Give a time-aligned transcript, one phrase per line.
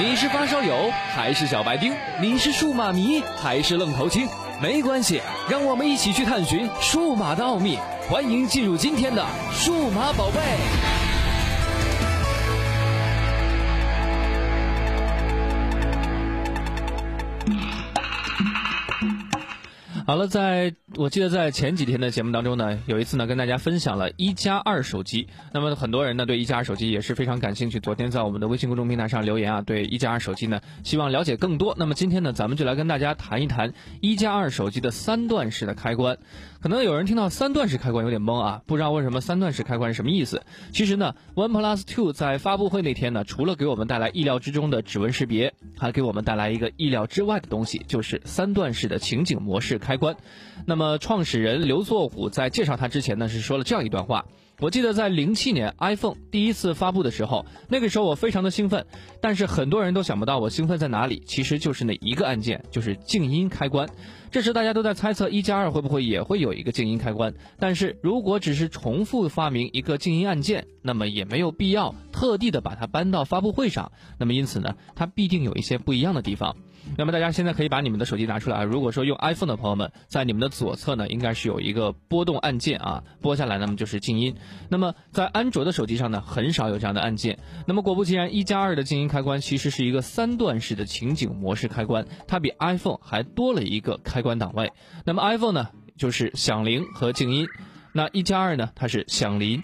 [0.00, 1.92] 你是发烧友还是小白丁？
[2.22, 4.26] 你是数码迷还是愣头青？
[4.58, 7.78] 没关系，让我们一起去探寻数码的奥秘。
[8.08, 10.89] 欢迎进入今天的数码宝贝。
[20.10, 25.28] 好了，在我记得在前几天的节目当中呢，有一次呢跟大家分享了一加二手机。
[25.52, 27.78] 那么很多人呢对一加二手机也是非常感兴趣。
[27.78, 31.76] 昨天在我们的微信公众平台上留言啊，对一加二手机呢希望了解更多。
[31.78, 36.18] 那么今天呢，咱们就来跟大家谈一谈一加二手机的三段式的开关。
[36.60, 40.42] 可能有人听到三段式开关有点懵啊，不知道为什么三段式开关是什么意思。
[40.72, 50.16] 其实呢，OnePlus Two 在发布会那天呢，除了给我们带来意料之中的指纹识别，还给我们带来一个意料之外的东西，就是三段式的情景模式开关。
[50.66, 54.26] 那么创始人刘作虎在介绍它之前呢，是说了这样一段话。
[54.58, 58.84] 我记得在零七年 iPhone 第一次发布的时候，那个时候我非常的兴奋，
[59.22, 63.88] 但是很多人都想不到我兴奋在哪里，其实就是那一个按键，就是静音开关。
[64.30, 73.90] 这时大家都在猜测一加二会不会也会有一个静音开关，但是如果只是重复发明一个静音按键，那么也没有必要特地的把它搬到发布会上。
[74.18, 76.54] 那么因此呢，它必定有一些不一样的地方。
[76.96, 78.64] 那么大家现在可以把你们的手机拿出来啊！
[78.64, 84.34] 如果说用 iPhone 的朋友们，在你们的左侧呢，应该是有一个拨动按键啊，拨下来那么就是静音。
[84.68, 87.38] 那么在安卓的手机上呢，很少有这样的按键。
[87.66, 94.72] 那么果不其然，一加二的静音开关其实是一个三段式的情景模式开关，它比 iPhone 还多了一个开关档位。
[95.04, 97.46] 那么 iPhone 呢，就是响铃和静音；
[97.92, 99.62] 那一加二呢，它是响铃、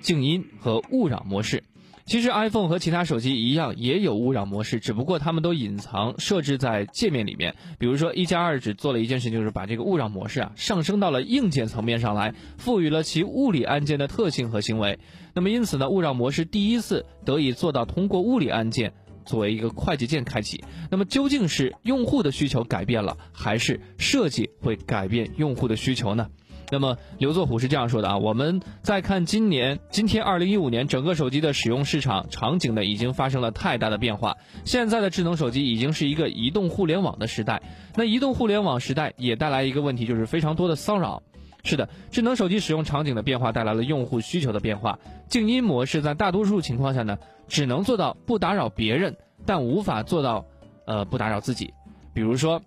[0.00, 1.62] 静音和勿扰模式。
[2.06, 7.54] 其实 iPhone 和其他手机一样，也有勿扰模式，只不过它们都隐藏设置在界面里面。
[7.78, 14.98] 比如说，一加二只做了一件事，就是把这个勿扰模式啊上升到了硬件层面上来，赋予了其物理按键的特性和行为。
[15.32, 18.92] 那么因此呢，勿扰模式第一次得以做到通过物理按键
[19.24, 20.62] 作为一个快捷键开启。
[20.90, 26.28] 那么究竟是用户的需求改变了，还是设计会改变用户的需求呢？
[26.74, 34.36] 那么刘作虎是这样说的啊，我们再看今年今天二零一五年整个手机的使用市场场景呢，已经发生了太大的变化。
[34.64, 37.62] 现在的智能手机已经是一个移动互联网的时代，
[37.94, 41.22] 那移动互联网时代也带来一个问题，就是非常多的骚扰。
[41.62, 44.98] 是的，智能手机使用场景的变化带来了用户需求的变化。
[45.28, 49.16] 静音模式在大多数情况下呢，只能做到不打扰别人，
[49.46, 50.44] 但无法做到
[50.86, 51.72] 呃不打扰自己。
[52.12, 52.60] 比如说。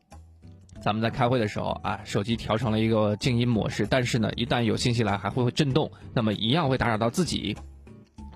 [0.87, 7.57] 咱们在开会的时候啊，手机调成了一个静音模式，但是呢，一旦有信息来，还会震动，那么一样会打扰到自己。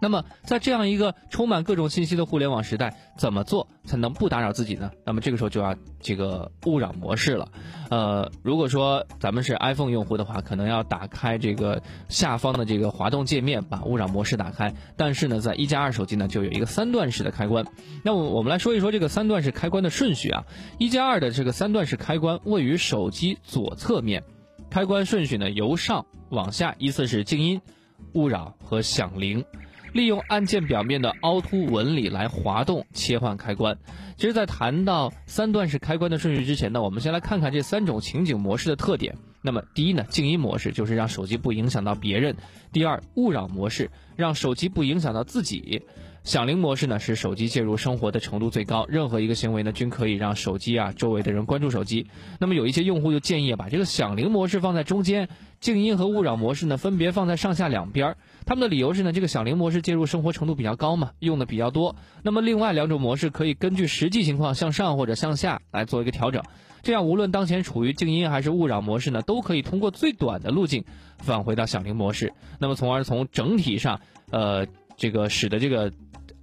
[0.02, 4.92] 那么，在这样一个充满各种信息的互联网时代，怎么做才能不打扰自己呢？
[5.06, 7.50] 那么这个时候就要这个勿扰模式了。
[7.92, 14.74] 呃，如果说咱们是 iPhone 用户的话，可能要打开这个下方的这个滑动界面，把勿扰模式打开。
[14.98, 17.64] 但是呢，在一加二手机呢，就有一个三段式的开关。
[18.04, 20.46] 那我我们来说一说这个三段式开关的顺序啊。
[20.80, 24.24] 一加二的这个三段式开关位于手机左侧面，
[24.72, 27.62] 开关顺序呢由上往下依次是静音、
[28.14, 29.46] 勿扰和响铃。
[29.94, 33.78] 利用按键表面的凹凸纹理来滑动切换开关。
[34.16, 39.16] 其实，在谈到三段式开关的顺序之前呢，我们先来看看这三种情景模式的特点。
[39.42, 42.36] 那么，第一呢，静音模式就是让手机不影响到别人；
[42.72, 45.82] 第二，勿扰模式让手机不影响到自己；
[46.24, 52.08] 响铃模式呢，是手机介入生活的程度最高，任何一个行为呢，均可以让手机啊周围的人关注手机。
[52.40, 58.18] 那么，有一些用户就建议把这个响铃模式放在中间，静音和勿扰模式呢分别放在上下两边儿。
[58.46, 61.96] 他们的理由是呢，这个响铃模式介入生活程度比较高嘛，用的比较多。
[62.22, 66.44] 那么另外两种模式可以根据实际情况向上或者向下来做一个调整，
[66.84, 70.86] 这样无论当前处于静音还是勿扰模式呢，都可以通过最短的路径
[71.18, 72.34] 返回到响铃模式。
[72.60, 74.68] 那么从而从整体上，呃，
[74.98, 75.92] 这个使得这个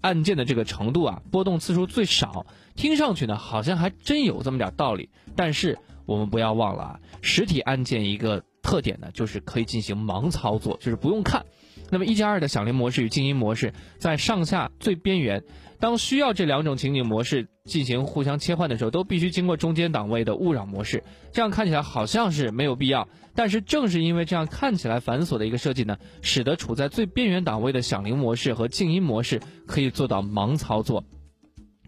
[0.00, 2.47] 按键的这个程度啊，波动次数最少。
[2.76, 5.09] 听上去呢，好像还真有这么点道理。
[5.34, 11.44] 但是我们不要忘了啊，实体按键一个特点呢，就是可以进行盲操作，就是不用看。
[11.91, 15.42] 那么一加二的响铃模式与静音模式在上下最边缘，
[15.80, 21.04] 当需要这两种情景模式进行互相切换的时候，都必须经过中间档位的勿扰模式。
[21.32, 31.04] 这样看起来好像是没有必要，但是正是因为这样看起来繁琐的一个设计呢，使得处在最边缘档位的响铃模式和静音模式可以做到盲操作。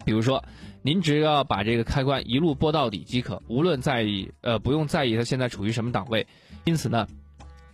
[0.05, 0.45] 比如说，
[0.83, 6.27] 您只要把这个开关一路拨到底即可，无论在意呃不用在意它现在处于什么档位。
[6.65, 7.07] 因此呢。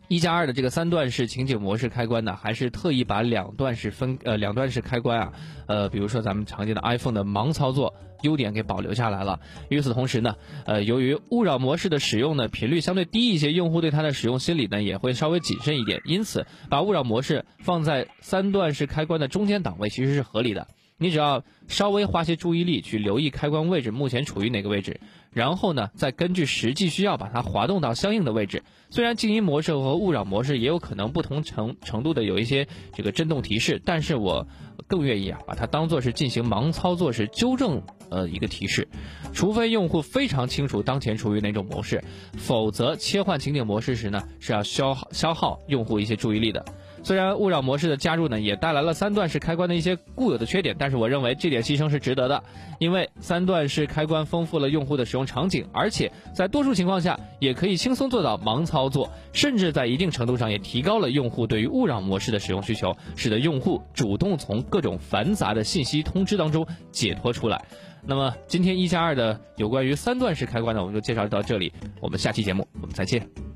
[0.09, 5.33] 一加二的这个三段式情景模式开关呢，还是特意把两段式分呃两段式开关啊，
[5.67, 7.93] 呃，比如说咱们常见的 iPhone 的盲操作
[8.23, 9.41] 优点给保留下来了。
[9.69, 20.69] 与此同时呢，呃，由于勿扰模式的使用呢频率相对低一些，用户对它的使用心理呢也会稍微谨慎一点，因此把勿扰模式放在三段式开关的中间档位其实是合理的。
[20.99, 25.01] 你只要稍微花些注意力去留意开关位置目前处于哪个位置，
[25.31, 28.63] 然后呢，再根据实际需要把它滑动到相应的位置。
[28.89, 34.47] 虽然静音模式和勿扰模式也有可能不同程程度的有一些这个震动提示，但是我
[34.87, 38.89] 更愿意啊把它当做是进行盲操作时纠正呃一个提示，
[39.35, 42.03] 除非用户非常清楚当前处于哪种模式，
[42.39, 46.65] 否则切换情景模式时呢是要消耗消耗用户一些注意力的。
[47.07, 52.43] 虽然勿扰模式的加入呢，也带来了三段式开关的一些固有的缺点，但是我认为这点牺牲是值得的，
[52.81, 67.65] 因为三段式开关丰富了用户的使用场景，而且在多数情况下也可以轻松做到盲操作，甚至在一定程度上也提高了用户对于勿扰模式的使用需求，使得用户主动从各种繁杂的信息通知当中解脱出来。
[68.05, 73.56] 那么今天一加二的有关于三段式开关呢，我们就介绍到这里，我们下期节目我们再见。